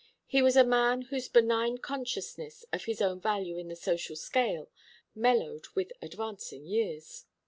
He 0.25 0.41
was 0.41 0.55
a 0.55 0.63
man 0.63 1.03
whose 1.13 1.29
benign 1.29 1.77
consciousness 1.77 2.65
of 2.73 2.85
his 2.85 3.03
own 3.03 3.19
value 3.21 3.59
in 3.59 3.67
the 3.67 3.75
social 3.75 4.15
scale 4.15 4.67
mellowed 5.13 5.67
with 5.75 5.91
advancing 6.01 6.65
years. 6.65 7.25